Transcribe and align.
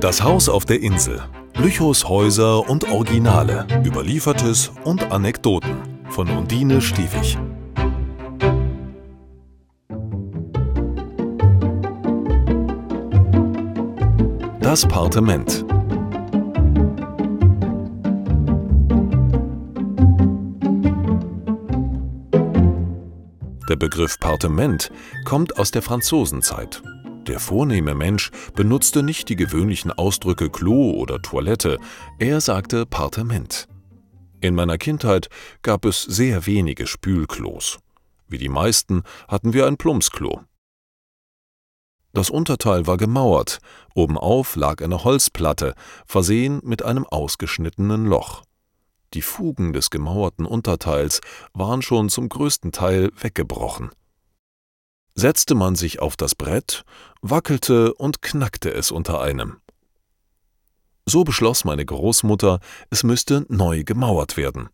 Das 0.00 0.22
Haus 0.22 0.48
auf 0.48 0.64
der 0.64 0.80
Insel. 0.80 1.20
Lüchows 1.56 2.08
Häuser 2.08 2.70
und 2.70 2.88
Originale. 2.88 3.66
Überliefertes 3.84 4.70
und 4.84 5.10
Anekdoten. 5.10 5.76
Von 6.10 6.30
Undine 6.30 6.80
Stiefig. 6.80 7.36
Das 14.60 14.86
Partement. 14.86 15.64
Der 23.68 23.76
Begriff 23.76 24.20
Partement 24.20 24.92
kommt 25.24 25.58
aus 25.58 25.72
der 25.72 25.82
Franzosenzeit. 25.82 26.82
Der 27.28 27.40
vornehme 27.40 27.94
Mensch 27.94 28.30
benutzte 28.54 29.02
nicht 29.02 29.28
die 29.28 29.36
gewöhnlichen 29.36 29.92
Ausdrücke 29.92 30.48
Klo 30.48 30.92
oder 30.92 31.20
Toilette, 31.20 31.78
er 32.18 32.40
sagte 32.40 32.86
Partement. 32.86 33.68
In 34.40 34.54
meiner 34.54 34.78
Kindheit 34.78 35.28
gab 35.60 35.84
es 35.84 36.02
sehr 36.02 36.46
wenige 36.46 36.86
Spülklos. 36.86 37.80
Wie 38.28 38.38
die 38.38 38.48
meisten 38.48 39.02
hatten 39.28 39.52
wir 39.52 39.66
ein 39.66 39.76
Plumpsklo. 39.76 40.40
Das 42.14 42.30
Unterteil 42.30 42.86
war 42.86 42.96
gemauert, 42.96 43.58
obenauf 43.94 44.56
lag 44.56 44.82
eine 44.82 45.04
Holzplatte, 45.04 45.74
versehen 46.06 46.60
mit 46.64 46.82
einem 46.82 47.04
ausgeschnittenen 47.04 48.06
Loch. 48.06 48.42
Die 49.12 49.22
Fugen 49.22 49.74
des 49.74 49.90
gemauerten 49.90 50.46
Unterteils 50.46 51.20
waren 51.52 51.82
schon 51.82 52.08
zum 52.08 52.30
größten 52.30 52.72
Teil 52.72 53.10
weggebrochen. 53.20 53.90
Setzte 55.20 55.56
man 55.56 55.74
sich 55.74 55.98
auf 55.98 56.16
das 56.16 56.36
Brett, 56.36 56.84
wackelte 57.22 57.92
und 57.92 58.22
knackte 58.22 58.72
es 58.72 58.92
unter 58.92 59.20
einem. 59.20 59.56
So 61.06 61.24
beschloss 61.24 61.64
meine 61.64 61.84
Großmutter, 61.84 62.60
es 62.90 63.02
müsste 63.02 63.44
neu 63.48 63.82
gemauert 63.82 64.36
werden. 64.36 64.68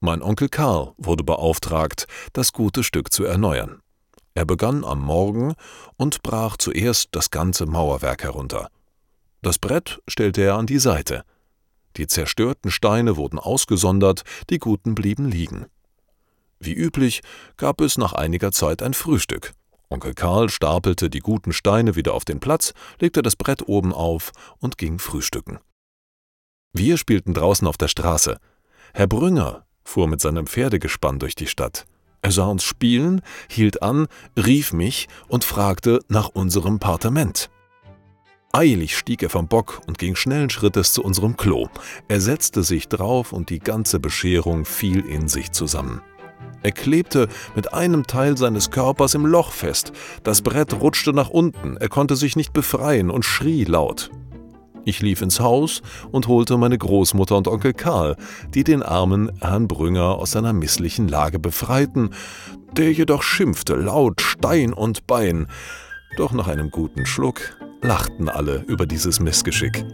Mein 0.00 0.20
Onkel 0.20 0.50
Karl 0.50 0.92
wurde 0.98 1.24
beauftragt, 1.24 2.06
das 2.34 2.52
gute 2.52 2.84
Stück 2.84 3.10
zu 3.10 3.24
erneuern. 3.24 3.80
Er 4.34 4.44
begann 4.44 4.84
am 4.84 5.00
Morgen 5.00 5.54
und 5.96 6.22
brach 6.22 6.58
zuerst 6.58 7.08
das 7.12 7.30
ganze 7.30 7.64
Mauerwerk 7.64 8.24
herunter. 8.24 8.68
Das 9.40 9.58
Brett 9.58 10.02
stellte 10.06 10.42
er 10.42 10.56
an 10.56 10.66
die 10.66 10.78
Seite. 10.78 11.24
Die 11.96 12.06
zerstörten 12.06 12.70
Steine 12.70 13.16
wurden 13.16 13.38
ausgesondert, 13.38 14.24
die 14.50 14.58
guten 14.58 14.94
blieben 14.94 15.26
liegen. 15.26 15.68
Wie 16.64 16.74
üblich 16.74 17.22
gab 17.56 17.80
es 17.80 17.98
nach 17.98 18.12
einiger 18.12 18.52
Zeit 18.52 18.82
ein 18.82 18.94
Frühstück. 18.94 19.52
Onkel 19.88 20.14
Karl 20.14 20.48
stapelte 20.48 21.10
die 21.10 21.18
guten 21.18 21.52
Steine 21.52 21.96
wieder 21.96 22.14
auf 22.14 22.24
den 22.24 22.38
Platz, 22.38 22.72
legte 23.00 23.20
das 23.20 23.34
Brett 23.34 23.66
oben 23.66 23.92
auf 23.92 24.30
und 24.60 24.78
ging 24.78 25.00
frühstücken. 25.00 25.58
Wir 26.72 26.98
spielten 26.98 27.34
draußen 27.34 27.66
auf 27.66 27.76
der 27.76 27.88
Straße. 27.88 28.38
Herr 28.94 29.06
Brünger 29.08 29.66
fuhr 29.82 30.06
mit 30.06 30.20
seinem 30.20 30.46
Pferdegespann 30.46 31.18
durch 31.18 31.34
die 31.34 31.48
Stadt. 31.48 31.84
Er 32.22 32.30
sah 32.30 32.46
uns 32.46 32.62
spielen, 32.62 33.22
hielt 33.48 33.82
an, 33.82 34.06
rief 34.36 34.72
mich 34.72 35.08
und 35.26 35.42
fragte 35.42 35.98
nach 36.08 36.28
unserem 36.28 36.78
Partement. 36.78 37.50
Eilig 38.52 38.96
stieg 38.96 39.22
er 39.22 39.30
vom 39.30 39.48
Bock 39.48 39.80
und 39.88 39.98
ging 39.98 40.14
schnellen 40.14 40.50
Schrittes 40.50 40.92
zu 40.92 41.02
unserem 41.02 41.36
Klo. 41.36 41.68
Er 42.06 42.20
setzte 42.20 42.62
sich 42.62 42.86
drauf 42.86 43.32
und 43.32 43.50
die 43.50 43.58
ganze 43.58 43.98
Bescherung 43.98 44.64
fiel 44.64 45.04
in 45.04 45.26
sich 45.26 45.50
zusammen. 45.50 46.02
Er 46.62 46.72
klebte 46.72 47.28
mit 47.54 47.74
einem 47.74 48.06
Teil 48.06 48.36
seines 48.36 48.70
Körpers 48.70 49.14
im 49.14 49.26
Loch 49.26 49.52
fest. 49.52 49.92
Das 50.22 50.42
Brett 50.42 50.80
rutschte 50.80 51.12
nach 51.12 51.30
unten, 51.30 51.76
er 51.76 51.88
konnte 51.88 52.16
sich 52.16 52.36
nicht 52.36 52.52
befreien 52.52 53.10
und 53.10 53.24
schrie 53.24 53.64
laut. 53.64 54.10
Ich 54.84 55.00
lief 55.00 55.22
ins 55.22 55.38
Haus 55.40 55.82
und 56.10 56.26
holte 56.26 56.56
meine 56.56 56.76
Großmutter 56.76 57.36
und 57.36 57.46
Onkel 57.46 57.72
Karl, 57.72 58.16
die 58.52 58.64
den 58.64 58.82
armen 58.82 59.30
Herrn 59.40 59.68
Brünger 59.68 60.16
aus 60.18 60.32
seiner 60.32 60.52
misslichen 60.52 61.08
Lage 61.08 61.38
befreiten, 61.38 62.10
der 62.72 62.92
jedoch 62.92 63.22
schimpfte 63.22 63.74
laut 63.74 64.20
Stein 64.20 64.72
und 64.72 65.06
Bein. 65.06 65.46
Doch 66.16 66.32
nach 66.32 66.48
einem 66.48 66.70
guten 66.70 67.06
Schluck 67.06 67.56
lachten 67.80 68.28
alle 68.28 68.64
über 68.66 68.86
dieses 68.86 69.20
Missgeschick. 69.20 69.84